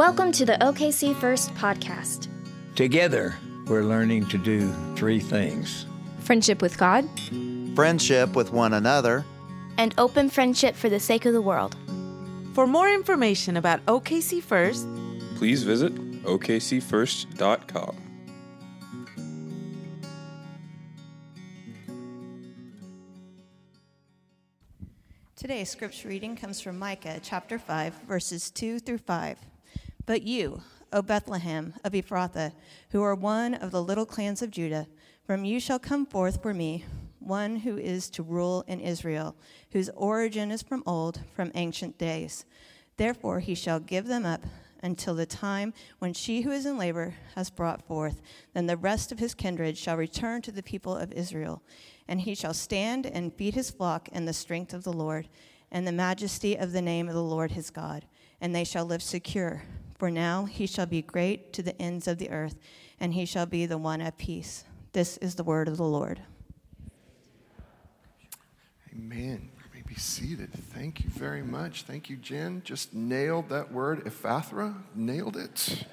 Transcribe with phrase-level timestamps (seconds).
[0.00, 2.28] Welcome to the OKC First podcast.
[2.74, 3.36] Together,
[3.66, 5.84] we're learning to do three things
[6.20, 7.06] friendship with God,
[7.74, 9.26] friendship with one another,
[9.76, 11.76] and open friendship for the sake of the world.
[12.54, 14.88] For more information about OKC First,
[15.36, 15.94] please visit
[16.24, 17.96] okcfirst.com.
[25.36, 29.49] Today's scripture reading comes from Micah chapter 5, verses 2 through 5.
[30.10, 32.50] But you, O Bethlehem of Ephrathah,
[32.90, 34.88] who are one of the little clans of Judah,
[35.24, 36.84] from you shall come forth for me
[37.20, 39.36] one who is to rule in Israel,
[39.70, 42.44] whose origin is from old, from ancient days.
[42.96, 44.44] Therefore he shall give them up
[44.82, 48.20] until the time when she who is in labor has brought forth.
[48.52, 51.62] Then the rest of his kindred shall return to the people of Israel
[52.08, 55.28] and he shall stand and feed his flock in the strength of the Lord
[55.70, 58.06] and the majesty of the name of the Lord his God,
[58.40, 59.62] and they shall live secure.
[60.00, 62.56] For now he shall be great to the ends of the earth,
[62.98, 64.64] and he shall be the one at peace.
[64.94, 66.22] This is the word of the Lord.
[68.94, 69.50] Amen.
[69.58, 70.54] You may be seated.
[70.72, 71.82] Thank you very much.
[71.82, 72.62] Thank you, Jen.
[72.64, 74.74] Just nailed that word, Ephathra.
[74.94, 75.84] Nailed it.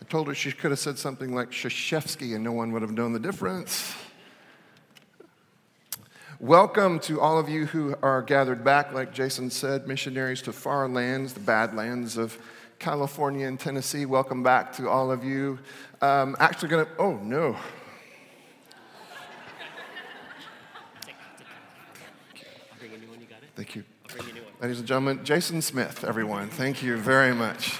[0.00, 2.92] I told her she could have said something like Shashevsky and no one would have
[2.92, 3.96] known the difference.
[6.42, 10.88] Welcome to all of you who are gathered back, like Jason said, missionaries to far
[10.88, 12.36] lands, the bad lands of
[12.80, 14.06] California and Tennessee.
[14.06, 15.60] Welcome back to all of you.
[16.00, 17.56] Um, actually, gonna, oh no.
[23.54, 23.84] Thank you.
[24.60, 27.78] Ladies and gentlemen, Jason Smith, everyone, thank you very much.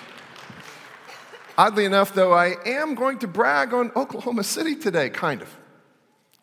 [1.58, 5.48] Oddly enough, though, I am going to brag on Oklahoma City today, kind of.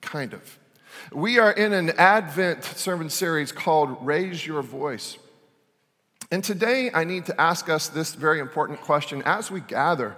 [0.01, 0.58] Kind of.
[1.11, 5.17] We are in an Advent sermon series called Raise Your Voice.
[6.31, 10.15] And today I need to ask us this very important question as we gather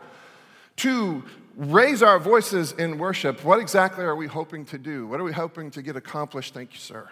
[0.77, 1.23] to
[1.55, 3.43] raise our voices in worship.
[3.43, 5.07] What exactly are we hoping to do?
[5.07, 6.53] What are we hoping to get accomplished?
[6.53, 7.09] Thank you, sir.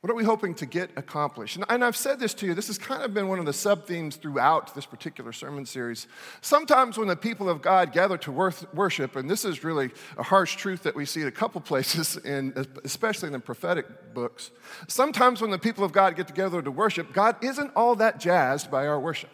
[0.00, 1.56] What are we hoping to get accomplished?
[1.56, 3.52] And, and, I've said this to you, this has kind of been one of the
[3.52, 6.06] sub themes throughout this particular sermon series.
[6.40, 10.54] Sometimes when the people of God gather to worship, and this is really a harsh
[10.54, 12.54] truth that we see in a couple places, in,
[12.84, 14.52] especially in the prophetic books,
[14.86, 18.70] sometimes when the people of God get together to worship, God isn't all that jazzed
[18.70, 19.30] by our worship.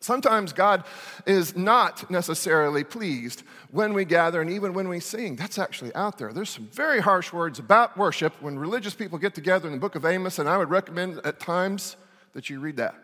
[0.00, 0.84] Sometimes God
[1.26, 5.36] is not necessarily pleased when we gather and even when we sing.
[5.36, 6.32] That's actually out there.
[6.32, 9.94] There's some very harsh words about worship when religious people get together in the book
[9.94, 11.96] of Amos, and I would recommend at times
[12.34, 12.94] that you read that.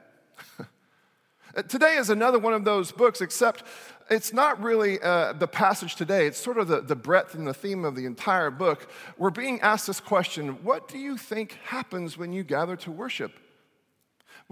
[1.68, 3.64] today is another one of those books, except
[4.10, 6.26] it's not really uh, the passage today.
[6.26, 8.90] It's sort of the, the breadth and the theme of the entire book.
[9.16, 13.32] We're being asked this question What do you think happens when you gather to worship?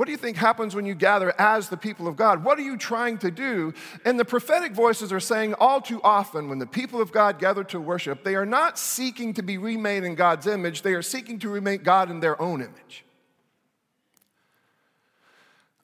[0.01, 2.43] What do you think happens when you gather as the people of God?
[2.43, 3.75] What are you trying to do?
[4.07, 7.65] And the prophetic voices are saying all too often when the people of God gather
[7.65, 11.39] to worship, they are not seeking to be remade in God's image, they are seeking
[11.41, 13.05] to remake God in their own image.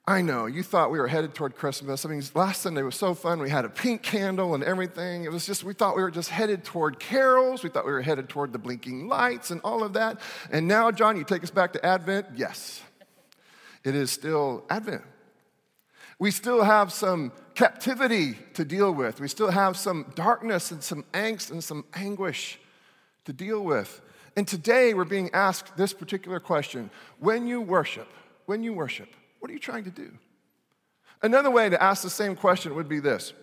[0.07, 2.03] I know, you thought we were headed toward Christmas.
[2.03, 3.39] I mean, last Sunday was so fun.
[3.39, 5.25] We had a pink candle and everything.
[5.25, 7.61] It was just, we thought we were just headed toward carols.
[7.61, 10.21] We thought we were headed toward the blinking lights and all of that.
[10.49, 12.25] And now, John, you take us back to Advent?
[12.35, 12.81] Yes
[13.83, 15.03] it is still Advent.
[16.19, 19.19] We still have some captivity to deal with.
[19.19, 22.59] We still have some darkness and some angst and some anguish
[23.25, 24.01] to deal with.
[24.35, 26.89] And today we're being asked this particular question
[27.19, 28.07] When you worship,
[28.45, 30.11] when you worship, what are you trying to do?
[31.21, 33.33] Another way to ask the same question would be this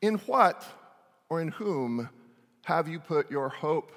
[0.00, 0.64] In what
[1.28, 2.08] or in whom
[2.64, 3.92] have you put your hope,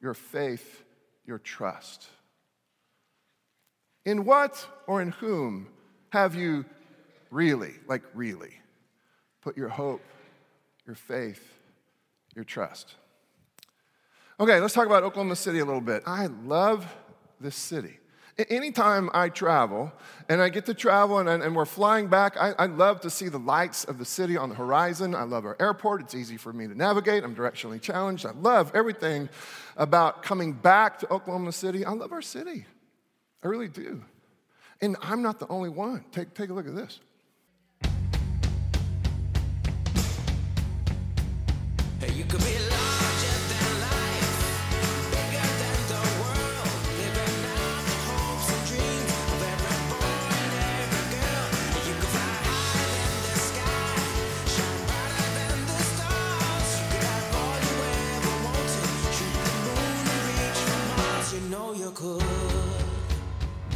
[0.00, 0.84] your faith,
[1.26, 2.08] your trust?
[4.06, 5.66] In what or in whom
[6.10, 6.64] have you
[7.30, 8.54] really, like really,
[9.42, 10.00] put your hope,
[10.86, 11.42] your faith,
[12.36, 12.94] your trust?
[14.38, 16.04] Okay, let's talk about Oklahoma City a little bit.
[16.06, 16.86] I love
[17.40, 17.98] this city.
[18.48, 19.90] Anytime I travel
[20.28, 23.28] and I get to travel and, and we're flying back, I, I, love to see
[23.28, 25.14] the lights of the city on the horizon.
[25.14, 26.02] I love our airport.
[26.02, 27.24] It's easy for me to navigate.
[27.24, 28.26] I'm directionally challenged.
[28.26, 29.30] I love everything
[29.78, 31.86] about coming back to Oklahoma City.
[31.86, 32.66] I love our city.
[33.42, 34.02] I really do.
[34.80, 36.04] And I'm not the only one.
[36.12, 37.00] Take, take a look at this.
[42.00, 42.12] Hey,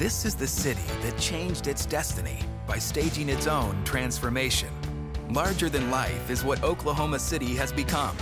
[0.00, 4.70] This is the city that changed its destiny by staging its own transformation.
[5.28, 8.16] Larger than life is what Oklahoma City has become,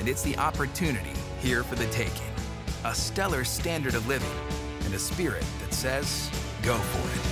[0.00, 2.32] and it's the opportunity here for the taking.
[2.84, 4.36] A stellar standard of living
[4.86, 6.28] and a spirit that says,
[6.64, 7.24] go for it.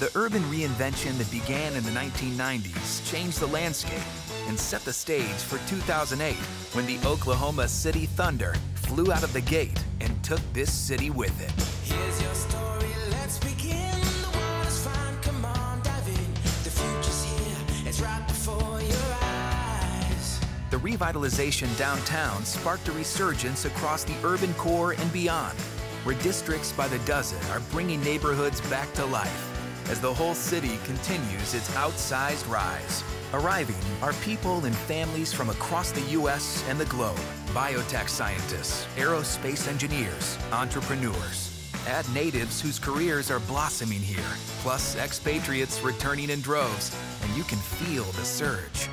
[0.00, 4.02] The urban reinvention that began in the 1990s changed the landscape
[4.48, 6.34] and set the stage for 2008
[6.74, 11.38] when the Oklahoma City Thunder flew out of the gate and took this city with
[11.40, 11.52] it.
[11.84, 14.00] Here's your story, let's begin.
[14.00, 16.34] The world is fine, come on, dive in.
[16.64, 20.40] The future's here, it's right before your eyes.
[20.70, 25.58] The revitalization downtown sparked a resurgence across the urban core and beyond,
[26.04, 29.48] where districts by the dozen are bringing neighborhoods back to life
[29.90, 33.04] as the whole city continues its outsized rise.
[33.34, 36.62] Arriving are people and families from across the U.S.
[36.68, 37.18] and the globe
[37.54, 41.70] biotech scientists, aerospace engineers, entrepreneurs.
[41.86, 47.58] Add natives whose careers are blossoming here, plus expatriates returning in droves, and you can
[47.58, 48.88] feel the surge.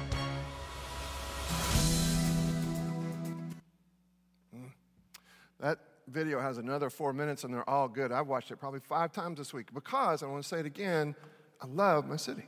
[4.53, 4.67] Hmm.
[5.59, 8.11] That video has another four minutes and they're all good.
[8.11, 11.15] I've watched it probably five times this week because I want to say it again
[11.61, 12.43] I love my city.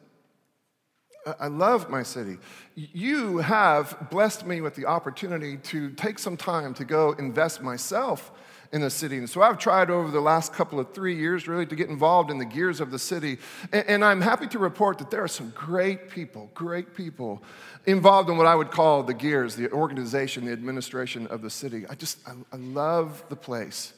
[1.26, 2.38] I- love my city.
[2.76, 8.32] You have blessed me with the opportunity to take some time to go invest myself
[8.72, 9.18] in the city.
[9.18, 12.32] And so I've tried over the last couple of three years really to get involved
[12.32, 13.38] in the gears of the city.
[13.72, 17.44] And, I'm happy to report that there are some great people, great people
[17.86, 21.86] involved in what I would call the gears, the organization, the administration of the city.
[21.90, 23.94] I just, I, love the place.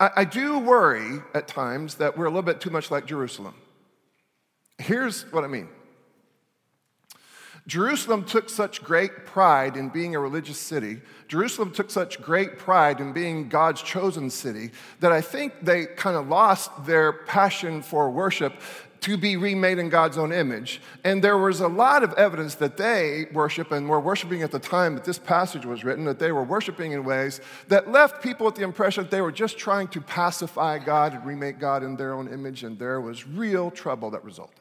[0.00, 3.54] I do worry at times that we're a little bit too much like Jerusalem.
[4.78, 5.68] Here's what I mean.
[7.66, 11.00] Jerusalem took such great pride in being a religious city.
[11.28, 14.70] Jerusalem took such great pride in being God's chosen city
[15.00, 18.52] that I think they kind of lost their passion for worship
[19.00, 20.80] to be remade in God's own image.
[21.04, 24.58] And there was a lot of evidence that they worship and were worshiping at the
[24.58, 28.46] time that this passage was written, that they were worshiping in ways that left people
[28.46, 31.96] with the impression that they were just trying to pacify God and remake God in
[31.96, 34.60] their own image, and there was real trouble that resulted.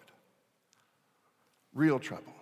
[1.73, 2.33] Real trouble.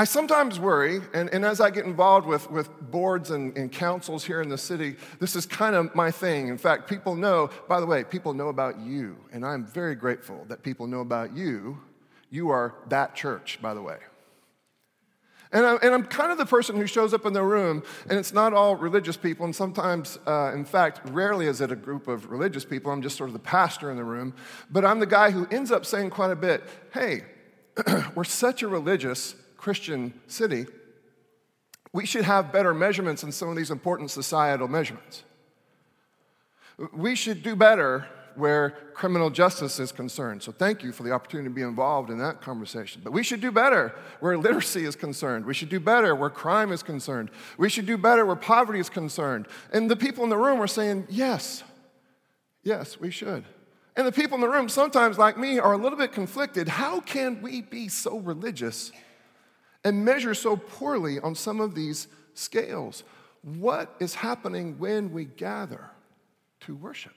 [0.00, 4.24] I sometimes worry, and, and as I get involved with, with boards and, and councils
[4.24, 6.48] here in the city, this is kind of my thing.
[6.48, 10.46] In fact, people know, by the way, people know about you, and I'm very grateful
[10.48, 11.82] that people know about you.
[12.30, 13.98] You are that church, by the way.
[15.52, 18.18] And I'm, and I'm kind of the person who shows up in the room, and
[18.18, 22.08] it's not all religious people, and sometimes, uh, in fact, rarely is it a group
[22.08, 22.90] of religious people.
[22.90, 24.32] I'm just sort of the pastor in the room.
[24.70, 26.62] But I'm the guy who ends up saying quite a bit
[26.94, 27.24] hey,
[28.14, 30.64] we're such a religious Christian city,
[31.92, 35.22] we should have better measurements in some of these important societal measurements.
[36.94, 40.42] We should do better where criminal justice is concerned.
[40.42, 43.02] So thank you for the opportunity to be involved in that conversation.
[43.04, 45.44] But we should do better where literacy is concerned.
[45.44, 47.30] We should do better where crime is concerned.
[47.58, 49.46] We should do better where poverty is concerned.
[49.74, 51.64] And the people in the room are saying, yes,
[52.62, 53.44] yes, we should.
[53.94, 56.66] And the people in the room, sometimes like me, are a little bit conflicted.
[56.66, 58.90] How can we be so religious
[59.84, 63.04] and measure so poorly on some of these scales?
[63.42, 65.90] What is happening when we gather
[66.60, 67.14] to worship?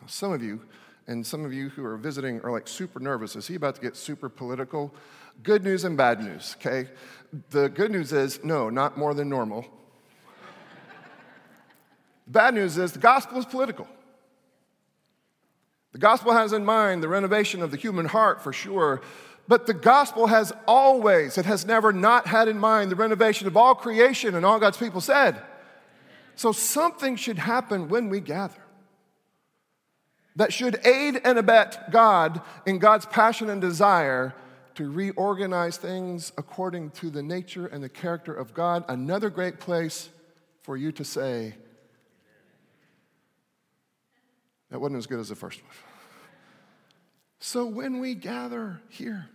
[0.00, 0.62] Now, some of you,
[1.06, 3.36] and some of you who are visiting are like super nervous.
[3.36, 4.92] Is he about to get super political?
[5.42, 6.90] Good news and bad news, okay?
[7.50, 9.66] The good news is no, not more than normal.
[12.26, 13.88] The bad news is the gospel is political.
[15.92, 19.02] The gospel has in mind the renovation of the human heart for sure,
[19.48, 23.56] but the gospel has always, it has never not had in mind the renovation of
[23.56, 25.42] all creation, and all God's people said.
[26.36, 28.62] So something should happen when we gather
[30.36, 34.34] that should aid and abet God in God's passion and desire
[34.76, 38.84] to reorganize things according to the nature and the character of God.
[38.88, 40.08] Another great place
[40.62, 41.54] for you to say,
[44.70, 45.91] that wasn't as good as the first one.
[47.44, 49.26] So when we gather here,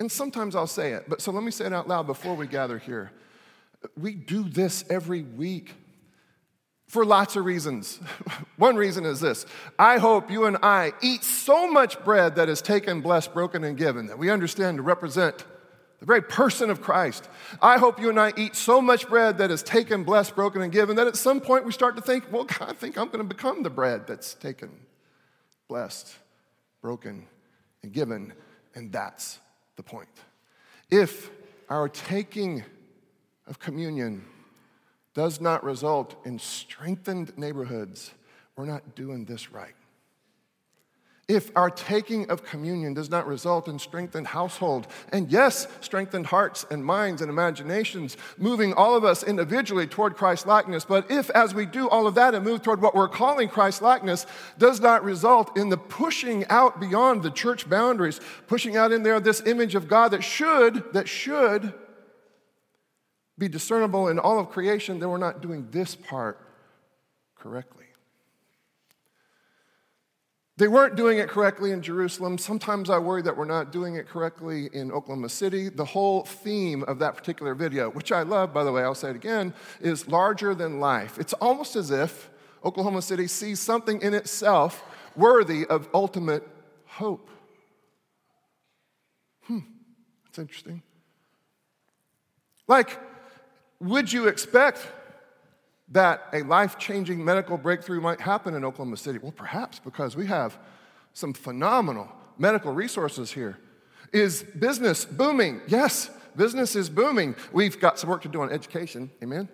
[0.00, 2.46] and sometimes I'll say it, but so let me say it out loud before we
[2.46, 3.12] gather here.
[3.94, 5.74] We do this every week
[6.86, 8.00] for lots of reasons.
[8.56, 9.44] One reason is this
[9.78, 13.76] I hope you and I eat so much bread that is taken, blessed, broken, and
[13.76, 15.44] given that we understand to represent
[16.00, 17.28] the very person of Christ.
[17.60, 20.72] I hope you and I eat so much bread that is taken, blessed, broken, and
[20.72, 23.24] given that at some point we start to think, well, I think I'm going to
[23.24, 24.70] become the bread that's taken,
[25.68, 26.16] blessed,
[26.80, 27.26] broken,
[27.82, 28.32] and given.
[28.74, 29.38] And that's
[29.76, 30.08] the point.
[30.90, 31.30] If
[31.68, 32.64] our taking
[33.46, 34.24] of communion
[35.14, 38.12] does not result in strengthened neighborhoods,
[38.56, 39.74] we're not doing this right.
[41.28, 46.64] If our taking of communion does not result in strengthened household, and yes, strengthened hearts
[46.70, 51.52] and minds and imaginations, moving all of us individually toward Christ likeness, but if as
[51.52, 54.24] we do all of that and move toward what we're calling Christ likeness,
[54.56, 59.20] does not result in the pushing out beyond the church boundaries, pushing out in there
[59.20, 61.74] this image of God that should, that should
[63.36, 66.40] be discernible in all of creation, then we're not doing this part
[67.36, 67.77] correctly.
[70.58, 72.36] They weren't doing it correctly in Jerusalem.
[72.36, 75.68] Sometimes I worry that we're not doing it correctly in Oklahoma City.
[75.68, 79.10] The whole theme of that particular video, which I love, by the way, I'll say
[79.10, 81.16] it again, is larger than life.
[81.16, 82.28] It's almost as if
[82.64, 84.82] Oklahoma City sees something in itself
[85.14, 86.42] worthy of ultimate
[86.86, 87.30] hope.
[89.42, 89.60] Hmm,
[90.24, 90.82] that's interesting.
[92.66, 92.98] Like,
[93.78, 94.84] would you expect
[95.90, 99.18] that a life changing medical breakthrough might happen in Oklahoma City?
[99.18, 100.58] Well, perhaps because we have
[101.12, 103.58] some phenomenal medical resources here.
[104.12, 105.60] Is business booming?
[105.66, 107.34] Yes, business is booming.
[107.52, 109.10] We've got some work to do on education.
[109.22, 109.48] Amen?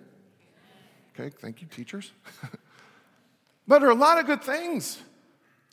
[1.13, 2.11] Okay, thank you, teachers.
[3.67, 5.01] but there are a lot of good things.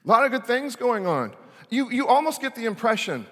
[0.04, 1.35] A lot of good things going on.
[1.71, 3.26] You, you almost get the impression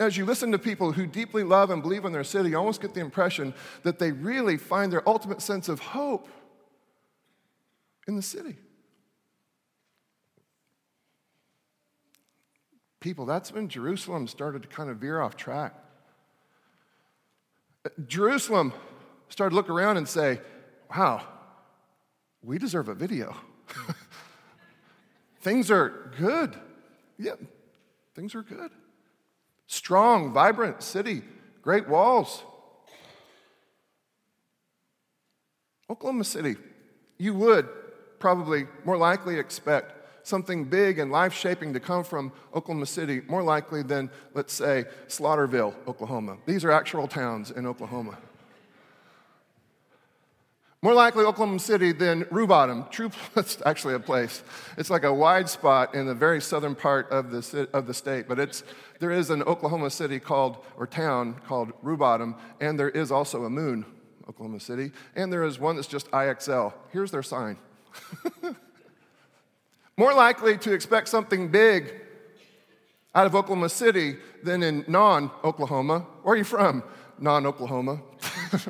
[0.00, 2.80] as you listen to people who deeply love and believe in their city, you almost
[2.80, 6.28] get the impression that they really find their ultimate sense of hope
[8.08, 8.56] in the city.
[13.00, 15.74] People, that's when Jerusalem started to kind of veer off track.
[17.84, 18.72] Uh, Jerusalem
[19.28, 20.40] started to look around and say,
[20.90, 21.22] wow,
[22.42, 23.36] we deserve a video.
[25.40, 26.56] things are good.
[27.18, 27.34] Yeah,
[28.16, 28.70] things are good.
[29.66, 31.22] Strong, vibrant city,
[31.62, 32.42] great walls.
[35.90, 36.56] Oklahoma City,
[37.18, 37.68] you would
[38.18, 39.94] probably more likely expect
[40.28, 44.84] something big and life shaping to come from Oklahoma City, more likely than, let's say,
[45.08, 46.36] Slaughterville, Oklahoma.
[46.46, 48.18] These are actual towns in Oklahoma.
[50.80, 52.88] More likely Oklahoma City than Rubottom.
[52.90, 54.44] True, it's actually a place.
[54.76, 58.28] It's like a wide spot in the very southern part of the, of the state,
[58.28, 58.62] but it's,
[59.00, 63.50] there is an Oklahoma City called, or town called Rubottom, and there is also a
[63.50, 63.84] moon,
[64.28, 66.72] Oklahoma City, and there is one that's just IXL.
[66.92, 67.56] Here's their sign.
[69.96, 71.92] More likely to expect something big
[73.14, 76.06] out of Oklahoma City than in non Oklahoma.
[76.22, 76.84] Where are you from?
[77.18, 78.00] Non Oklahoma.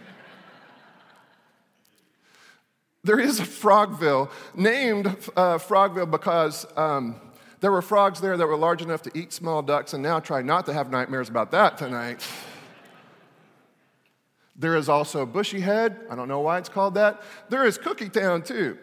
[3.05, 5.07] there is a Frogville named
[5.37, 7.17] uh, Frogville because um,
[7.61, 10.43] there were frogs there that were large enough to eat small ducks, and now try
[10.43, 12.27] not to have nightmares about that tonight.
[14.59, 16.11] There is also Bushyhead.
[16.11, 17.23] I don't know why it's called that.
[17.49, 18.77] There is Cookietown, too.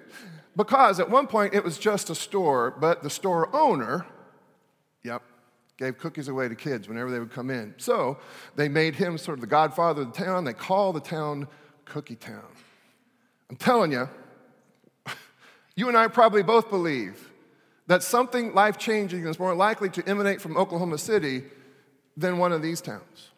[0.56, 4.06] Because at one point it was just a store, but the store owner,
[5.04, 5.22] yep,
[5.78, 7.74] gave cookies away to kids whenever they would come in.
[7.78, 8.18] So
[8.56, 10.46] they made him sort of the godfather of the town.
[10.46, 11.50] They call the town
[11.86, 12.46] Cookietown.
[13.50, 14.10] I'm telling you,
[15.76, 17.32] you and I probably both believe
[17.88, 21.44] that something life changing is more likely to emanate from Oklahoma City
[22.16, 23.32] than one of these towns.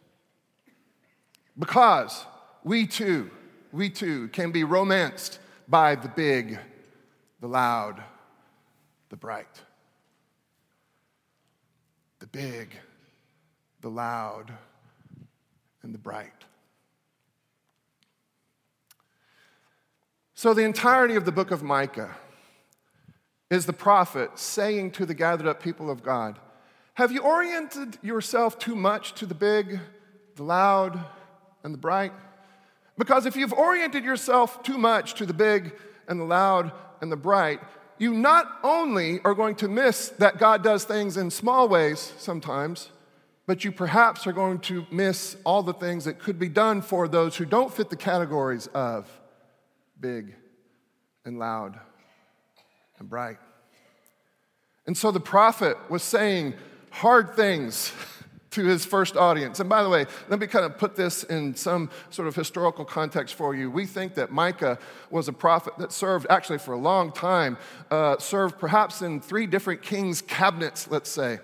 [1.57, 2.25] Because
[2.63, 3.31] we too,
[3.71, 6.59] we too can be romanced by the big
[7.39, 8.01] the loud,
[9.09, 9.61] the bright.
[12.19, 12.75] The big,
[13.81, 14.51] the loud,
[15.83, 16.33] and the bright.
[20.33, 22.15] So, the entirety of the book of Micah
[23.49, 26.39] is the prophet saying to the gathered up people of God,
[26.95, 29.79] Have you oriented yourself too much to the big,
[30.35, 30.99] the loud,
[31.67, 32.13] and the bright?
[32.97, 35.73] Because if you've oriented yourself too much to the big
[36.07, 36.71] and the loud
[37.01, 37.59] and the bright,
[37.97, 42.89] you not only are going to miss that God does things in small ways sometimes,
[43.47, 47.09] but you perhaps are going to miss all the things that could be done for
[47.09, 49.05] those who don't fit the categories of
[49.99, 50.35] big
[51.25, 51.77] and loud
[52.97, 53.39] and bright.
[54.85, 56.53] And so the prophet was saying
[56.91, 57.91] hard things
[58.51, 59.59] to his first audience.
[59.59, 62.85] And by the way, let me kind of put this in some sort of historical
[62.85, 63.69] context for you.
[63.69, 67.57] We think that Micah was a prophet that served actually for a long time,
[67.91, 71.39] uh, served perhaps in three different kings' cabinets, let's say.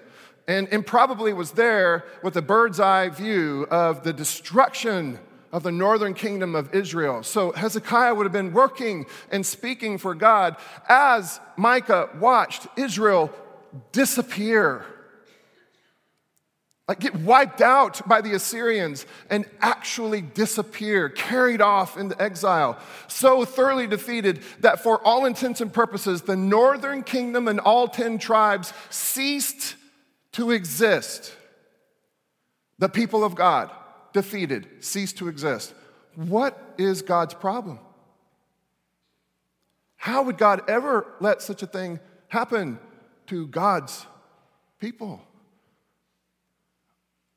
[0.48, 5.20] And, and probably was there with a bird's eye view of the destruction
[5.54, 7.22] of the northern kingdom of Israel.
[7.22, 10.58] So Hezekiah would have been working and speaking for God
[10.90, 13.32] as Micah watched Israel
[13.92, 14.86] disappear
[16.88, 23.46] like get wiped out by the Assyrians and actually disappear, carried off into exile, so
[23.46, 28.74] thoroughly defeated that for all intents and purposes, the northern kingdom and all 10 tribes
[28.90, 29.76] ceased
[30.34, 31.34] to exist.
[32.80, 33.72] The people of God,
[34.12, 35.74] defeated, ceased to exist.
[36.16, 37.80] What is God's problem?
[39.96, 42.78] How would God ever let such a thing happen
[43.28, 44.06] to God's
[44.80, 45.22] people?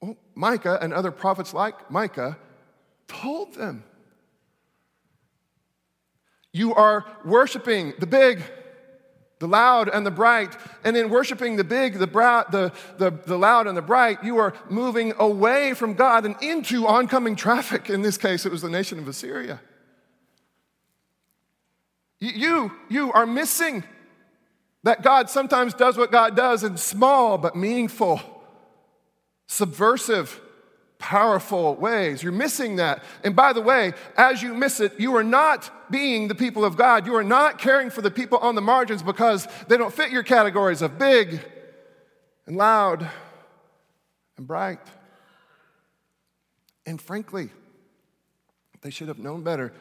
[0.06, 2.38] Well, Micah and other prophets like Micah
[3.08, 3.82] told them.
[6.52, 8.40] You are worshiping the big,
[9.40, 10.56] the loud, and the bright.
[10.84, 14.54] And in worshiping the big, the, the, the, the loud, and the bright, you are
[14.70, 17.90] moving away from God and into oncoming traffic.
[17.90, 19.60] In this case, it was the nation of Assyria.
[22.20, 23.82] You, you are missing
[24.84, 28.20] that God sometimes does what God does in small but meaningful,
[29.46, 30.40] subversive,
[30.98, 32.22] powerful ways.
[32.22, 33.04] You're missing that.
[33.22, 36.76] And by the way, as you miss it, you are not being the people of
[36.76, 37.06] God.
[37.06, 40.22] You are not caring for the people on the margins because they don't fit your
[40.22, 41.40] categories of big
[42.46, 43.08] and loud
[44.36, 44.80] and bright.
[46.86, 47.50] And frankly,
[48.80, 49.72] they should have known better.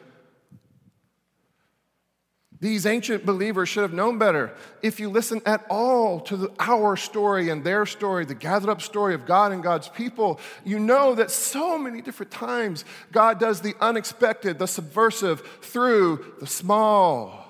[2.60, 4.54] These ancient believers should have known better.
[4.82, 8.80] If you listen at all to the, our story and their story, the gathered up
[8.80, 13.60] story of God and God's people, you know that so many different times God does
[13.60, 17.44] the unexpected, the subversive, through the small,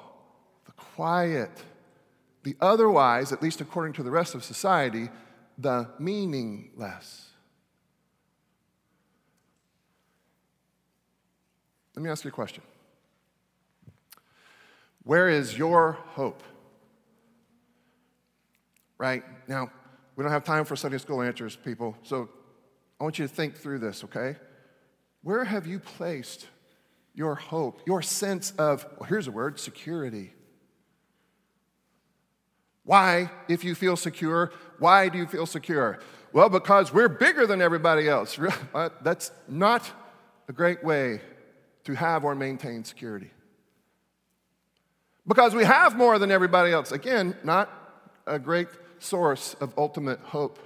[0.64, 1.50] the quiet,
[2.42, 5.08] the otherwise, at least according to the rest of society,
[5.56, 7.30] the meaningless.
[11.94, 12.62] Let me ask you a question.
[15.06, 16.42] Where is your hope?
[18.98, 19.22] Right?
[19.46, 19.70] Now,
[20.16, 22.28] we don't have time for Sunday school answers, people, so
[23.00, 24.34] I want you to think through this, okay?
[25.22, 26.48] Where have you placed
[27.14, 30.32] your hope, your sense of, well, here's a word, security?
[32.82, 34.50] Why, if you feel secure,
[34.80, 36.00] why do you feel secure?
[36.32, 38.36] Well, because we're bigger than everybody else.
[39.02, 39.88] That's not
[40.48, 41.20] a great way
[41.84, 43.30] to have or maintain security
[45.26, 46.92] because we have more than everybody else.
[46.92, 47.70] Again, not
[48.26, 50.58] a great source of ultimate hope.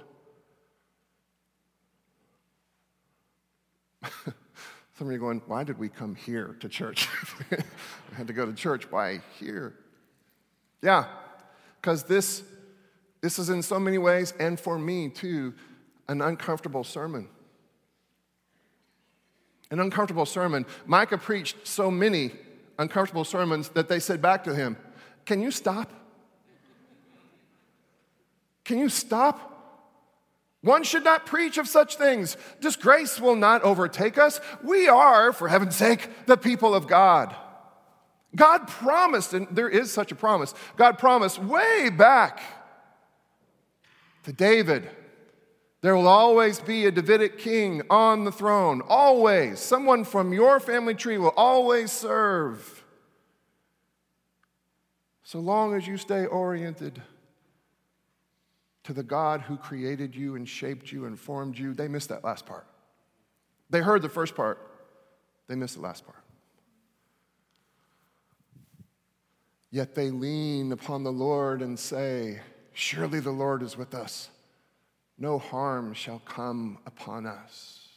[4.97, 7.07] Some of you going, why did we come here to church?
[7.51, 7.57] we
[8.15, 8.91] had to go to church.
[8.91, 9.75] Why here?
[10.81, 11.05] Yeah,
[11.79, 12.43] because this,
[13.21, 15.53] this is in so many ways, and for me too,
[16.07, 17.29] an uncomfortable sermon.
[19.69, 20.65] An uncomfortable sermon.
[20.85, 22.31] Micah preached so many
[22.81, 24.77] uncomfortable sermons that they said back to him,
[25.25, 25.91] Can you stop?
[28.65, 29.47] Can you stop?
[30.61, 32.37] One should not preach of such things.
[32.59, 34.39] Disgrace will not overtake us.
[34.63, 37.35] We are, for heaven's sake, the people of God.
[38.35, 42.41] God promised, and there is such a promise, God promised way back
[44.23, 44.87] to David
[45.81, 48.83] there will always be a Davidic king on the throne.
[48.87, 49.59] Always.
[49.59, 52.85] Someone from your family tree will always serve.
[55.23, 57.01] So long as you stay oriented
[58.83, 62.23] to the God who created you and shaped you and formed you, they missed that
[62.23, 62.67] last part.
[63.71, 64.59] They heard the first part,
[65.47, 66.17] they missed the last part.
[69.71, 72.41] Yet they lean upon the Lord and say,
[72.73, 74.29] Surely the Lord is with us
[75.21, 77.87] no harm shall come upon us.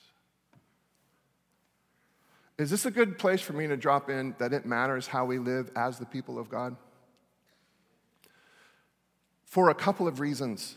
[2.59, 5.39] Is this a good place for me to drop in that it matters how we
[5.39, 6.77] live as the people of God?
[9.47, 10.77] For a couple of reasons.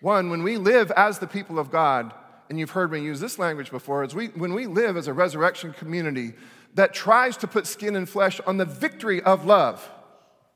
[0.00, 2.14] One, when we live as the people of God,
[2.48, 5.12] and you've heard me use this language before, is we, when we live as a
[5.12, 6.34] resurrection community
[6.74, 9.86] that tries to put skin and flesh on the victory of love,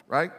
[0.07, 0.31] right?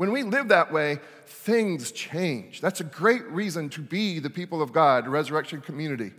[0.00, 2.62] When we live that way, things change.
[2.62, 6.12] That's a great reason to be the people of God, resurrection community.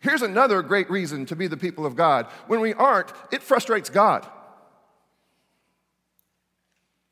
[0.00, 2.24] Here's another great reason to be the people of God.
[2.46, 4.26] When we aren't, it frustrates God.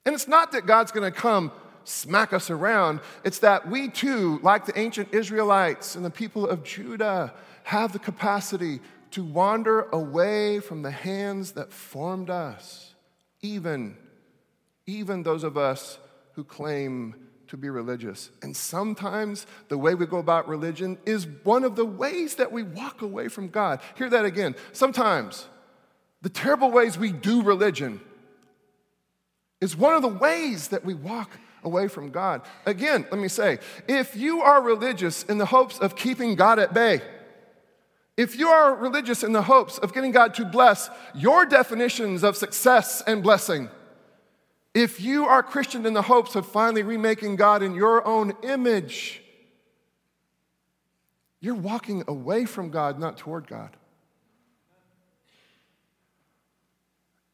[0.07, 1.53] And it's not that God's going to come
[1.85, 6.65] smack us around, it's that we too, like the ancient Israelites and the people of
[6.65, 12.95] Judah, have the capacity to wander away from the hands that formed us,
[13.43, 13.99] even,
[14.87, 15.99] even those of us
[16.37, 17.15] who claim
[17.49, 18.31] to be religious.
[18.43, 22.63] And sometimes the way we go about religion is one of the ways that we
[22.63, 23.81] walk away from God.
[23.97, 24.55] Hear that again.
[24.73, 25.49] Sometimes
[26.21, 28.01] the terrible ways we do religion
[29.63, 31.31] is one of the ways that we walk
[31.65, 32.43] away from God.
[32.67, 36.75] Again, let me say if you are religious in the hopes of keeping God at
[36.75, 37.01] bay,
[38.19, 42.37] if you are religious in the hopes of getting God to bless your definitions of
[42.37, 43.71] success and blessing,
[44.77, 49.23] if you are Christian in the hopes of finally remaking God in your own image,
[51.41, 53.71] you're walking away from God, not toward God.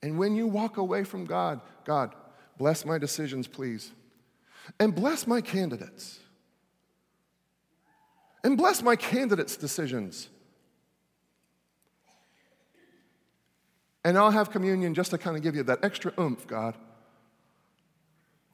[0.05, 2.14] And when you walk away from God, God,
[2.59, 3.90] bless my decisions, please.
[4.78, 6.20] And bless my candidates.
[8.44, 10.28] And bless my candidates' decisions.
[14.05, 16.76] And I'll have communion just to kind of give you that extra oomph, God.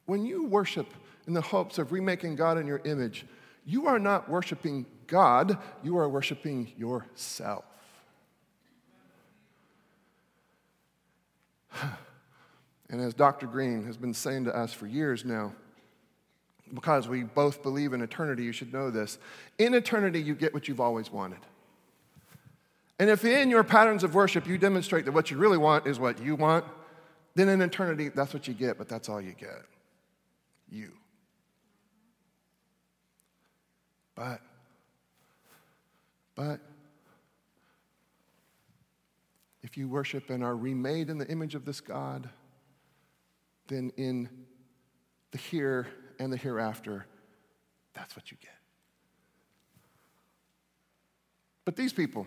[0.09, 0.91] When you worship
[1.27, 3.27] in the hopes of remaking God in your image,
[3.63, 7.63] you are not worshiping God, you are worshiping yourself.
[12.91, 13.45] And as Dr.
[13.45, 15.53] Green has been saying to us for years now,
[16.73, 19.19] because we both believe in eternity, you should know this.
[19.59, 21.37] In eternity, you get what you've always wanted.
[22.97, 25.99] And if in your patterns of worship you demonstrate that what you really want is
[25.99, 26.65] what you want,
[27.35, 29.67] then in eternity, that's what you get, but that's all you get.
[30.69, 30.91] You.
[34.15, 34.41] But,
[36.35, 36.59] but,
[39.61, 42.29] if you worship and are remade in the image of this God,
[43.67, 44.29] then in
[45.31, 45.87] the here
[46.19, 47.05] and the hereafter,
[47.93, 48.51] that's what you get.
[51.65, 52.25] But these people,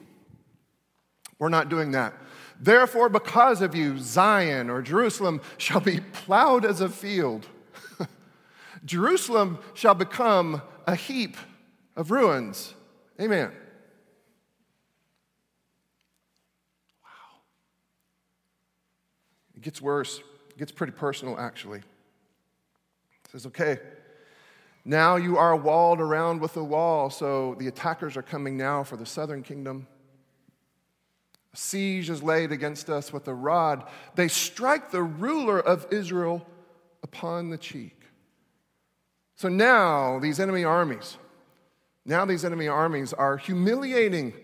[1.38, 2.14] we're not doing that.
[2.60, 7.48] Therefore, because of you, Zion or Jerusalem shall be plowed as a field.
[8.84, 11.36] Jerusalem shall become a heap
[11.96, 12.74] of ruins.
[13.20, 13.52] Amen.
[17.04, 17.40] Wow.
[19.54, 20.18] It gets worse.
[20.50, 21.78] It gets pretty personal, actually.
[21.78, 23.78] It says, okay,
[24.84, 28.96] now you are walled around with a wall, so the attackers are coming now for
[28.96, 29.86] the southern kingdom.
[31.54, 33.84] A siege is laid against us with a rod.
[34.16, 36.46] They strike the ruler of Israel
[37.02, 38.01] upon the cheek.
[39.42, 41.16] So now these enemy armies,
[42.04, 44.34] now these enemy armies are humiliating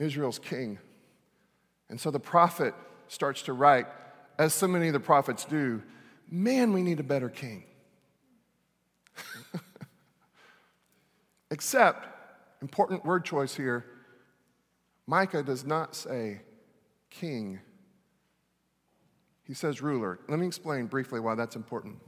[0.00, 0.80] Israel's king.
[1.88, 2.74] And so the prophet
[3.06, 3.86] starts to write,
[4.36, 5.80] as so many of the prophets do,
[6.28, 7.62] man, we need a better king.
[11.52, 12.08] Except,
[12.60, 13.84] important word choice here,
[15.06, 16.40] Micah does not say
[17.10, 17.60] king,
[19.44, 20.18] he says ruler.
[20.28, 21.98] Let me explain briefly why that's important.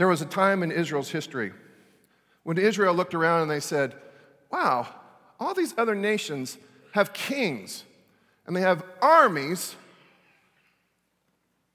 [0.00, 1.52] There was a time in Israel's history
[2.44, 3.94] when Israel looked around and they said,
[4.50, 4.88] Wow,
[5.38, 6.56] all these other nations
[6.92, 7.84] have kings
[8.46, 9.76] and they have armies.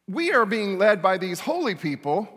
[0.08, 2.28] We are being led by these holy people,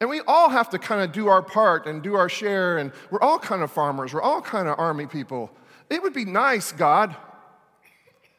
[0.00, 2.90] and we all have to kind of do our part and do our share, and
[3.10, 5.50] we're all kind of farmers, we're all kind of army people.
[5.90, 7.14] It would be nice, God.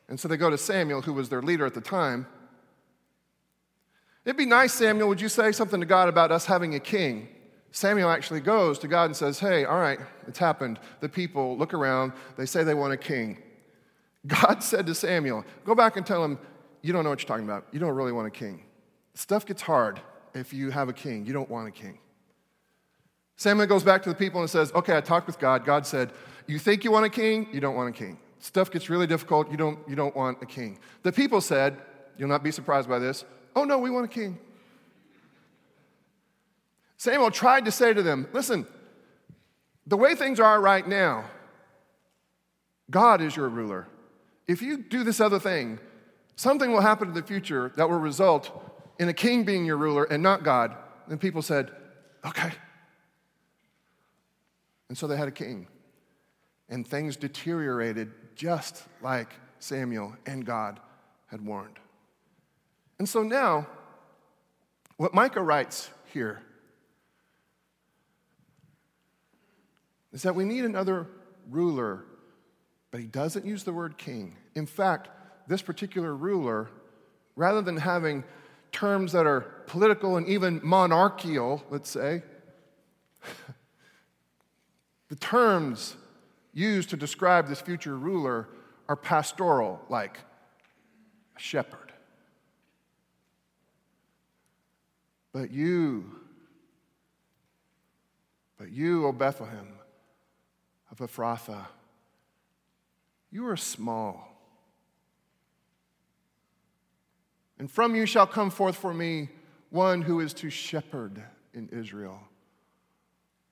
[0.09, 2.25] And so they go to Samuel, who was their leader at the time.
[4.25, 7.27] It'd be nice, Samuel, would you say something to God about us having a king?
[7.71, 10.79] Samuel actually goes to God and says, Hey, all right, it's happened.
[10.99, 13.37] The people look around, they say they want a king.
[14.27, 16.39] God said to Samuel, Go back and tell him,
[16.81, 17.67] You don't know what you're talking about.
[17.71, 18.63] You don't really want a king.
[19.13, 19.99] Stuff gets hard
[20.33, 21.25] if you have a king.
[21.25, 21.99] You don't want a king.
[23.37, 25.65] Samuel goes back to the people and says, Okay, I talked with God.
[25.65, 26.11] God said,
[26.47, 27.47] You think you want a king?
[27.51, 28.17] You don't want a king.
[28.39, 29.51] Stuff gets really difficult.
[29.51, 30.79] You don't, you don't want a king.
[31.03, 31.77] The people said,
[32.17, 33.25] You'll not be surprised by this.
[33.55, 34.37] Oh, no, we want a king.
[36.97, 38.65] Samuel tried to say to them, Listen,
[39.87, 41.25] the way things are right now,
[42.89, 43.87] God is your ruler.
[44.47, 45.79] If you do this other thing,
[46.35, 48.51] something will happen in the future that will result
[48.99, 50.75] in a king being your ruler and not God.
[51.07, 51.71] And people said,
[52.25, 52.51] Okay.
[54.89, 55.67] And so they had a king.
[56.69, 60.79] And things deteriorated just like Samuel and God
[61.27, 61.77] had warned.
[62.99, 63.67] And so now,
[64.97, 66.41] what Micah writes here
[70.13, 71.07] is that we need another
[71.49, 72.05] ruler,
[72.91, 74.37] but he doesn't use the word king.
[74.55, 75.09] In fact,
[75.47, 76.69] this particular ruler,
[77.35, 78.23] rather than having
[78.71, 82.23] terms that are political and even monarchical, let's say,
[85.09, 85.97] the terms
[86.53, 88.47] used to describe this future ruler
[88.87, 90.19] are pastoral, like
[91.35, 91.84] a shepherd.
[95.35, 96.15] But you,
[98.57, 99.67] but you, O Bethlehem
[100.89, 101.65] of Ephrathah,
[103.31, 104.33] you are small.
[107.59, 109.27] And from you shall come forth for me
[109.71, 111.21] one who is to shepherd
[111.53, 112.21] in Israel,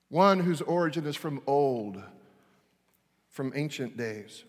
[0.08, 2.02] one whose origin is from old,
[3.28, 4.44] from ancient days.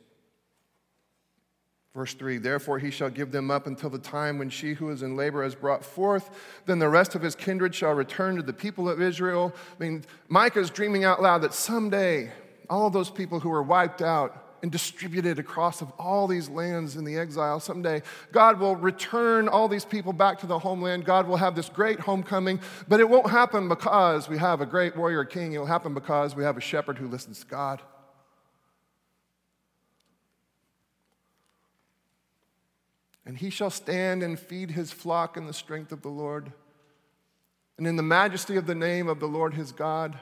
[1.95, 5.01] Verse 3 Therefore he shall give them up until the time when she who is
[5.01, 6.29] in labor has brought forth.
[6.65, 9.55] Then the rest of his kindred shall return to the people of Israel.
[9.79, 12.31] I mean, Micah is dreaming out loud that someday
[12.69, 17.05] all those people who were wiped out and distributed across of all these lands in
[17.05, 21.05] the exile, someday God will return all these people back to the homeland.
[21.05, 24.97] God will have this great homecoming, but it won't happen because we have a great
[24.97, 25.53] warrior king.
[25.53, 27.81] It will happen because we have a shepherd who listens to God.
[33.25, 36.51] And he shall stand and feed his flock in the strength of the Lord,
[37.77, 40.17] and in the majesty of the name of the Lord his God,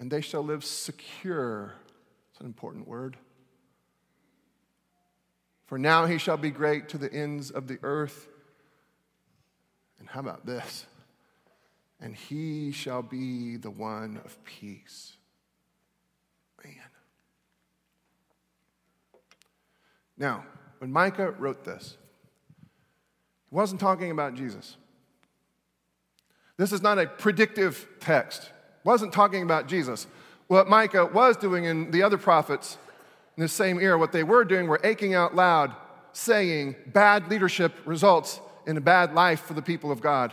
[0.00, 1.74] and they shall live secure.
[2.30, 3.16] It's an important word.
[5.66, 8.28] For now he shall be great to the ends of the earth.
[9.98, 10.86] And how about this?
[12.00, 15.14] And he shall be the one of peace.
[16.64, 16.74] Man.
[20.18, 20.44] Now,
[20.78, 21.96] when Micah wrote this,
[23.50, 24.76] he wasn't talking about Jesus.
[26.56, 28.50] This is not a predictive text.
[28.84, 30.06] Wasn't talking about Jesus.
[30.46, 32.78] What Micah was doing in the other prophets
[33.36, 35.74] in this same era, what they were doing were aching out loud,
[36.12, 40.32] saying bad leadership results in a bad life for the people of God.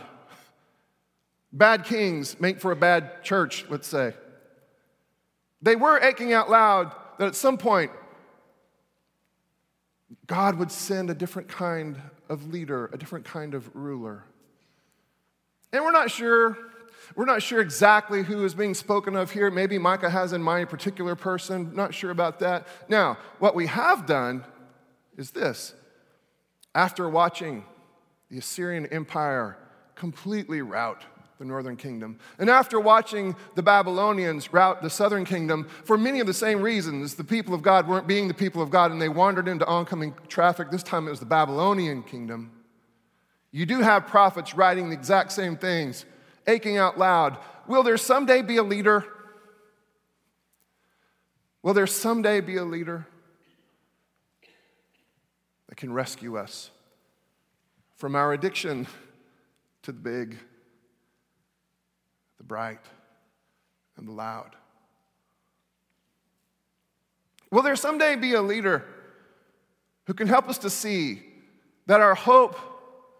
[1.52, 4.14] Bad kings make for a bad church, let's say.
[5.60, 7.90] They were aching out loud that at some point
[10.26, 14.24] God would send a different kind of leader, a different kind of ruler.
[15.72, 16.56] And we're not sure.
[17.16, 19.50] We're not sure exactly who is being spoken of here.
[19.50, 21.74] Maybe Micah has in mind a particular person.
[21.74, 22.66] Not sure about that.
[22.88, 24.44] Now, what we have done
[25.18, 25.74] is this.
[26.74, 27.64] After watching
[28.30, 29.58] the Assyrian Empire
[29.94, 31.04] completely rout
[31.38, 32.18] the northern kingdom.
[32.38, 37.14] And after watching the Babylonians rout the southern kingdom, for many of the same reasons,
[37.14, 40.14] the people of God weren't being the people of God and they wandered into oncoming
[40.28, 40.70] traffic.
[40.70, 42.52] This time it was the Babylonian kingdom.
[43.50, 46.04] You do have prophets writing the exact same things,
[46.46, 47.38] aching out loud.
[47.66, 49.04] Will there someday be a leader?
[51.62, 53.06] Will there someday be a leader
[55.68, 56.70] that can rescue us
[57.96, 58.86] from our addiction
[59.82, 60.38] to the big?
[62.38, 62.84] The bright,
[63.96, 64.56] and the loud.
[67.50, 68.84] Will there someday be a leader
[70.06, 71.22] who can help us to see
[71.86, 72.58] that our hope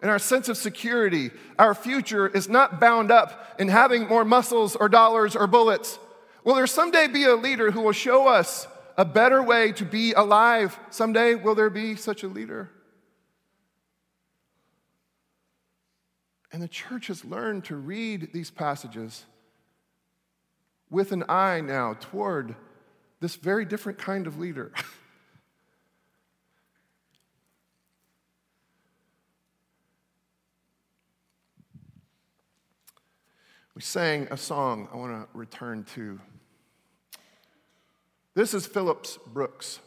[0.02, 4.76] and our sense of security, our future, is not bound up in having more muscles
[4.76, 5.98] or dollars or bullets?
[6.44, 10.12] Will there someday be a leader who will show us a better way to be
[10.12, 10.78] alive?
[10.90, 12.70] Someday, will there be such a leader?
[16.54, 19.24] And the church has learned to read these passages
[20.88, 22.54] with an eye now toward
[23.18, 24.70] this very different kind of leader.
[33.74, 36.20] we sang a song I want to return to.
[38.34, 39.80] This is Phillips Brooks,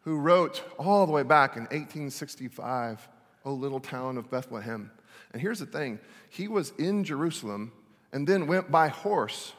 [0.00, 3.08] who wrote all the way back in 1865
[3.44, 4.90] O little town of Bethlehem.
[5.32, 5.98] And here's the thing
[6.30, 7.72] he was in Jerusalem
[8.12, 9.52] and then went by horse,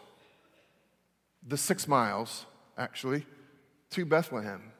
[1.47, 2.45] the six miles
[2.77, 3.25] actually,
[3.91, 4.71] to Bethlehem.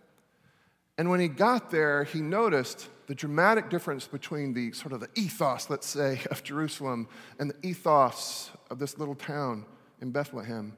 [0.98, 5.10] And when he got there, he noticed the dramatic difference between the sort of the
[5.16, 7.08] ethos, let's say, of Jerusalem
[7.40, 9.66] and the ethos of this little town
[10.02, 10.76] in Bethlehem.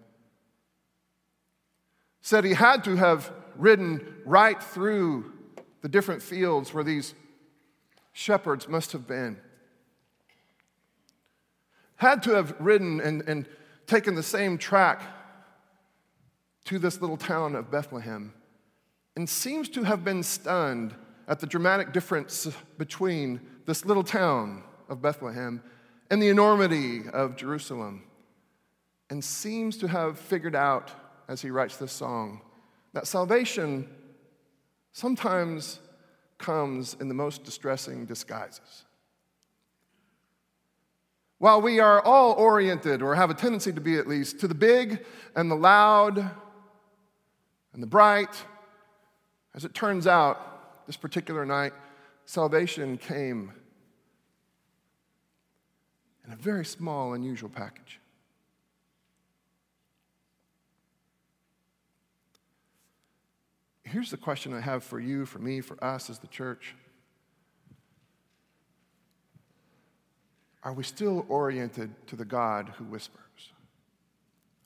[2.22, 5.34] Said he had to have ridden right through
[5.82, 7.16] the different fields where these
[8.14, 9.38] shepherds must have been.
[11.96, 13.48] Had to have ridden and, and
[13.88, 15.02] taken the same track
[16.66, 18.34] to this little town of Bethlehem
[19.16, 20.96] and seems to have been stunned
[21.28, 22.48] at the dramatic difference
[22.78, 25.62] between this little town of Bethlehem
[26.10, 28.04] and the enormity of Jerusalem,
[29.10, 30.92] and seems to have figured out
[31.28, 32.42] as he writes this song
[32.94, 33.88] that salvation
[34.92, 35.80] sometimes
[36.42, 38.84] comes in the most distressing disguises.
[41.38, 44.54] While we are all oriented, or have a tendency to be at least, to the
[44.54, 48.44] big and the loud and the bright,
[49.56, 51.72] as it turns out, this particular night,
[52.26, 53.54] salvation came
[56.26, 58.01] in a very small, unusual package.
[63.92, 66.76] Here's the question I have for you, for me, for us as the church
[70.64, 73.52] Are we still oriented to the God who whispers?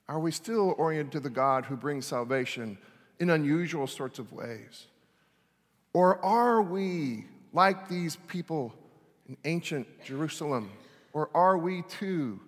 [0.08, 2.76] Are we still oriented to the God who brings salvation
[3.18, 4.86] in unusual sorts of ways?
[5.94, 8.74] Or are we like these people
[9.26, 10.70] in ancient Jerusalem?
[11.14, 12.40] Or are we too,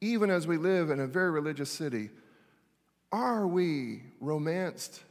[0.00, 2.10] even as we live in a very religious city,
[3.12, 5.04] are we romanced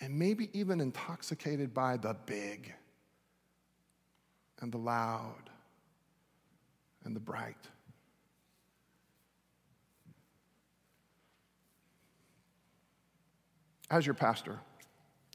[0.00, 2.72] and maybe even intoxicated by the big
[4.60, 5.50] and the loud
[7.04, 7.56] and the bright?
[13.90, 14.60] As your pastor,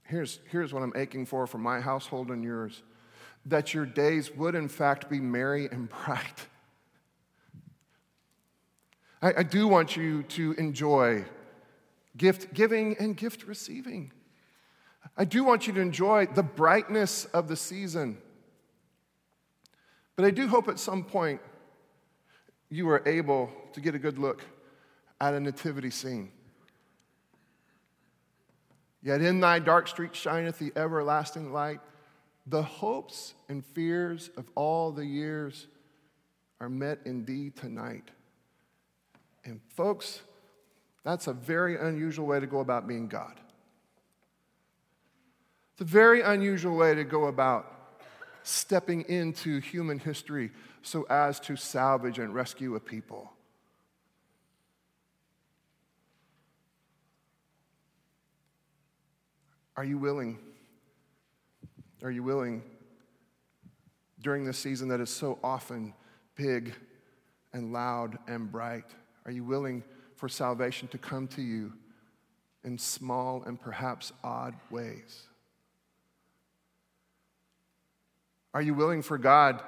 [0.06, 2.84] here's, here's what I'm aching for for my household and yours
[3.46, 6.48] that your days would, in fact, be merry and bright.
[9.22, 11.26] I, I do want you to enjoy
[12.18, 14.12] gift giving and gift receiving.
[15.18, 18.18] I do want you to enjoy the brightness of the season.
[20.16, 21.42] But I do hope at some point
[22.70, 24.44] you are able to get a good look
[25.22, 26.32] at a nativity scene.
[29.02, 31.80] Yet in thy dark street shineth the everlasting light.
[32.48, 35.68] The hopes and fears of all the years
[36.60, 38.10] are met in thee tonight.
[39.44, 40.22] And folks,
[41.04, 43.40] that's a very unusual way to go about being God.
[45.76, 47.70] It's a very unusual way to go about
[48.44, 53.34] stepping into human history so as to salvage and rescue a people.
[59.76, 60.40] Are you willing?
[62.04, 62.64] Are you willing
[64.22, 65.94] during this season that is so often
[66.38, 66.74] big
[67.52, 68.86] and loud and bright?
[69.26, 69.84] Are you willing
[70.16, 71.74] for salvation to come to you
[72.64, 75.28] in small and perhaps odd ways?
[78.56, 79.62] Are you willing for God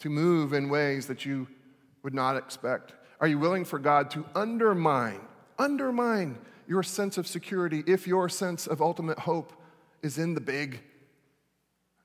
[0.00, 1.48] to move in ways that you
[2.02, 2.92] would not expect?
[3.18, 5.20] Are you willing for God to undermine,
[5.58, 9.54] undermine your sense of security if your sense of ultimate hope
[10.02, 10.82] is in the big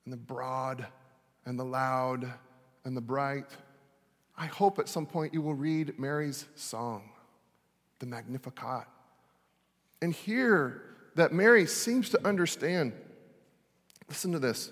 [0.05, 0.87] and the broad
[1.45, 2.31] and the loud
[2.85, 3.51] and the bright.
[4.37, 7.09] I hope at some point you will read Mary's song,
[7.99, 8.87] the Magnificat,
[10.01, 10.81] and hear
[11.15, 12.93] that Mary seems to understand.
[14.07, 14.71] Listen to this.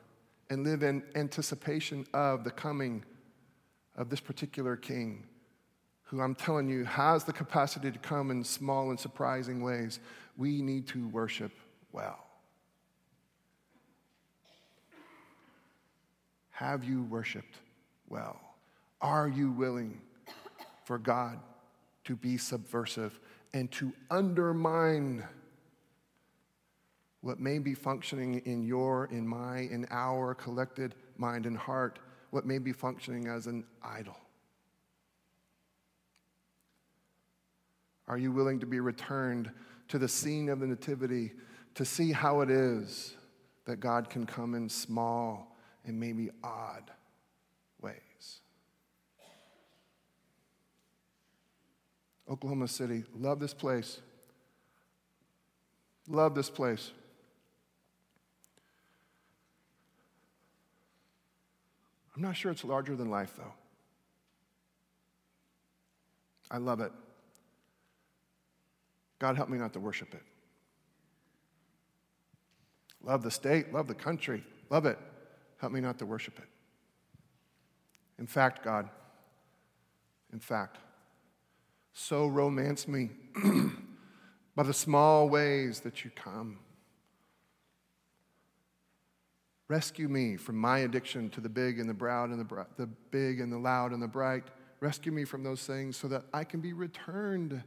[0.51, 3.05] and live in anticipation of the coming
[3.95, 5.23] of this particular king,
[6.03, 10.01] who I'm telling you has the capacity to come in small and surprising ways,
[10.35, 11.53] we need to worship
[11.93, 12.19] well.
[16.49, 17.55] Have you worshiped
[18.09, 18.37] well?
[18.99, 20.01] Are you willing
[20.83, 21.39] for God
[22.03, 23.17] to be subversive
[23.53, 25.23] and to undermine
[27.21, 31.99] what may be functioning in your, in my, in our collected mind and heart,
[32.31, 34.17] what may be functioning as an idol?
[38.07, 39.51] Are you willing to be returned
[39.89, 41.31] to the scene of the Nativity
[41.75, 43.15] to see how it is
[43.65, 45.55] that God can come in small
[45.85, 46.91] and maybe odd
[47.81, 48.41] ways?
[52.29, 53.99] Oklahoma City, love this place.
[56.07, 56.91] Love this place.
[62.21, 63.53] I'm not sure it's larger than life, though.
[66.51, 66.91] I love it.
[69.17, 70.21] God, help me not to worship it.
[73.03, 74.99] Love the state, love the country, love it.
[75.57, 76.45] Help me not to worship it.
[78.19, 78.87] In fact, God,
[80.31, 80.77] in fact,
[81.91, 83.09] so romance me
[84.55, 86.59] by the small ways that you come.
[89.71, 92.87] Rescue me from my addiction to the big and the broad and the, br- the
[92.87, 94.43] big and the loud and the bright.
[94.81, 97.63] Rescue me from those things so that I can be returned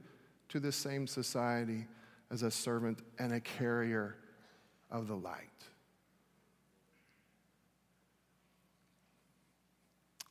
[0.51, 1.87] to the same society
[2.31, 4.17] as a servant and a carrier
[4.91, 5.49] of the light.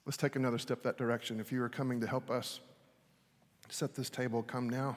[0.05, 1.39] Let's take another step that direction.
[1.39, 2.59] If you are coming to help us
[3.69, 4.95] set this table, come now.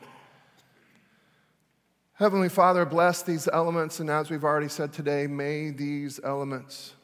[2.18, 6.94] Heavenly Father, bless these elements, and as we've already said today, may these elements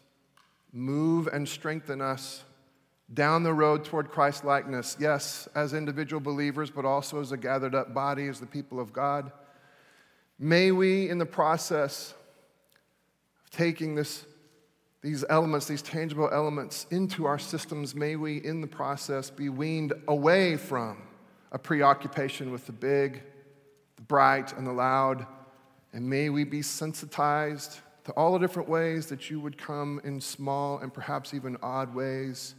[0.72, 2.44] move and strengthen us
[3.12, 7.74] down the road toward Christ likeness, yes, as individual believers, but also as a gathered
[7.74, 9.30] up body, as the people of God.
[10.38, 12.14] May we, in the process
[13.44, 14.24] of taking this,
[15.02, 19.92] these elements, these tangible elements, into our systems, may we, in the process, be weaned
[20.08, 21.02] away from
[21.52, 23.22] a preoccupation with the big,
[24.12, 25.26] bright, and the loud.
[25.94, 30.20] And may we be sensitized to all the different ways that you would come in
[30.20, 32.54] small and perhaps even odd ways.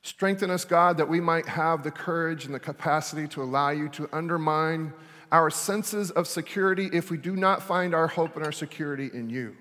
[0.00, 3.90] Strengthen us, God, that we might have the courage and the capacity to allow you
[3.90, 4.94] to undermine
[5.30, 9.28] our senses of security if we do not find our hope and our security in
[9.28, 9.54] you.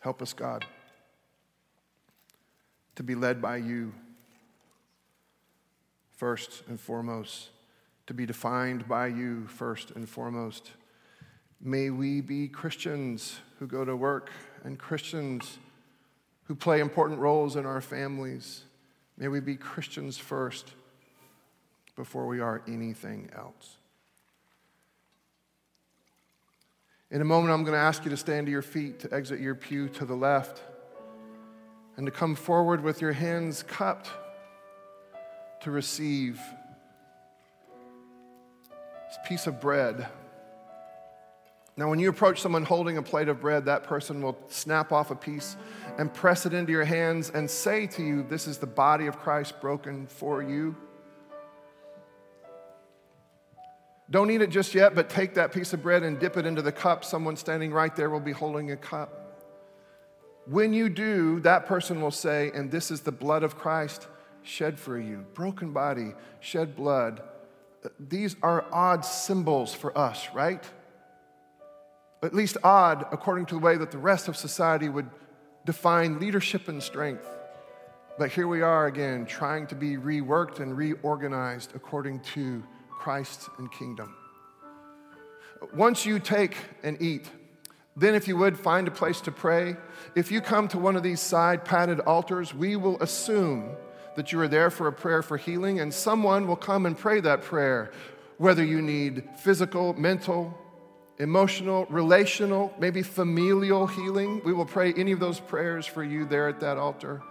[0.00, 0.64] Help us, God,
[2.96, 3.92] to be led by you
[6.16, 7.50] first and foremost,
[8.06, 10.72] to be defined by you first and foremost.
[11.60, 14.30] May we be Christians who go to work
[14.64, 15.58] and Christians
[16.44, 18.64] who play important roles in our families.
[19.16, 20.72] May we be Christians first
[21.96, 23.76] before we are anything else.
[27.10, 29.40] In a moment, I'm going to ask you to stand to your feet, to exit
[29.40, 30.62] your pew to the left,
[31.96, 34.10] and to come forward with your hands cupped
[35.60, 36.40] to receive
[39.08, 40.06] this piece of bread.
[41.78, 45.10] Now, when you approach someone holding a plate of bread, that person will snap off
[45.10, 45.56] a piece
[45.98, 49.18] and press it into your hands and say to you, This is the body of
[49.18, 50.74] Christ broken for you.
[54.08, 56.62] Don't eat it just yet, but take that piece of bread and dip it into
[56.62, 57.04] the cup.
[57.04, 59.25] Someone standing right there will be holding a cup.
[60.46, 64.06] When you do, that person will say, And this is the blood of Christ
[64.42, 65.26] shed for you.
[65.34, 67.22] Broken body, shed blood.
[67.98, 70.64] These are odd symbols for us, right?
[72.22, 75.08] At least odd according to the way that the rest of society would
[75.64, 77.26] define leadership and strength.
[78.18, 83.70] But here we are again, trying to be reworked and reorganized according to Christ and
[83.70, 84.14] kingdom.
[85.74, 87.30] Once you take and eat,
[87.96, 89.76] then if you would find a place to pray.
[90.14, 93.70] If you come to one of these side padded altars, we will assume
[94.16, 97.20] that you are there for a prayer for healing, and someone will come and pray
[97.20, 97.90] that prayer,
[98.36, 100.56] whether you need physical, mental,
[101.18, 104.42] emotional, relational, maybe familial healing.
[104.44, 107.22] We will pray any of those prayers for you there at that altar.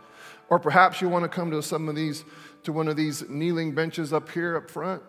[0.50, 2.24] Or perhaps you want to come to some of these,
[2.64, 5.04] to one of these kneeling benches up here up front.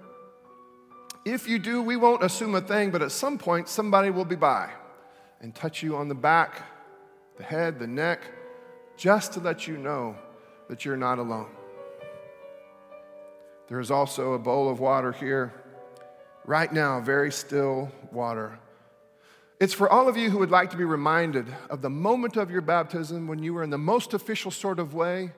[1.24, 4.36] If you do, we won't assume a thing, but at some point, somebody will be
[4.36, 4.70] by
[5.40, 6.62] and touch you on the back,
[7.36, 8.20] the head, the neck,
[8.96, 10.16] just to let you know
[10.68, 11.50] that you're not alone.
[13.68, 15.52] There is also a bowl of water here,
[16.44, 18.58] right now, very still water.
[19.58, 22.50] It's for all of you who would like to be reminded of the moment of
[22.50, 25.32] your baptism when you were in the most official sort of way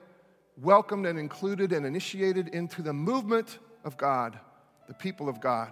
[0.61, 4.37] welcomed and included and initiated into the movement of God,
[4.87, 5.71] the people of God,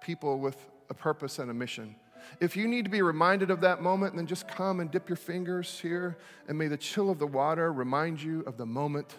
[0.00, 0.56] people with
[0.88, 1.94] a purpose and a mission.
[2.40, 5.16] If you need to be reminded of that moment, then just come and dip your
[5.16, 6.16] fingers here,
[6.48, 9.16] and may the chill of the water remind you of the moment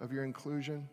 [0.00, 0.88] of your inclusion.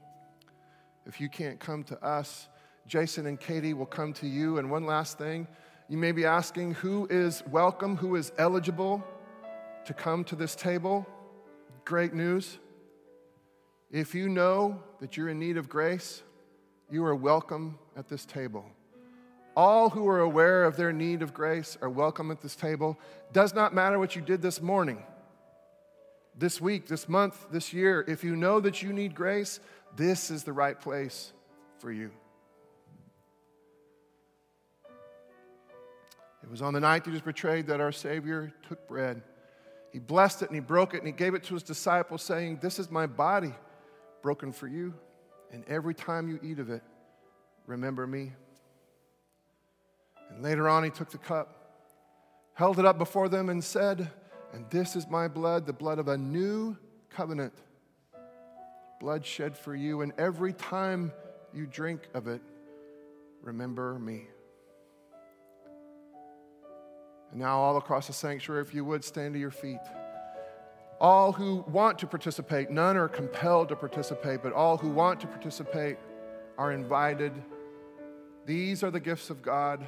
[1.05, 2.47] If you can't come to us,
[2.85, 4.57] Jason and Katie will come to you.
[4.57, 5.47] And one last thing
[5.87, 9.03] you may be asking who is welcome, who is eligible
[9.85, 11.07] to come to this table.
[11.85, 12.59] Great news.
[13.89, 16.21] If you know that you're in need of grace,
[16.91, 18.65] you are welcome at this table.
[19.55, 22.97] All who are aware of their need of grace are welcome at this table.
[23.33, 25.03] Does not matter what you did this morning,
[26.37, 28.05] this week, this month, this year.
[28.07, 29.59] If you know that you need grace,
[29.95, 31.33] this is the right place
[31.79, 32.11] for you.
[36.43, 39.21] It was on the night that he was betrayed that our Savior took bread.
[39.91, 42.59] He blessed it and he broke it and he gave it to his disciples, saying,
[42.61, 43.53] This is my body
[44.21, 44.93] broken for you.
[45.51, 46.83] And every time you eat of it,
[47.65, 48.33] remember me.
[50.29, 51.73] And later on, he took the cup,
[52.53, 54.09] held it up before them, and said,
[54.53, 56.77] And this is my blood, the blood of a new
[57.09, 57.53] covenant,
[58.99, 60.01] blood shed for you.
[60.01, 61.11] And every time
[61.53, 62.41] you drink of it,
[63.41, 64.27] remember me.
[67.31, 69.79] And now, all across the sanctuary, if you would stand to your feet.
[70.99, 75.27] All who want to participate, none are compelled to participate, but all who want to
[75.27, 75.97] participate
[76.57, 77.31] are invited.
[78.45, 79.87] These are the gifts of God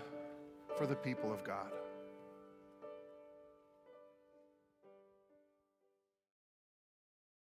[0.82, 1.81] for the people of God.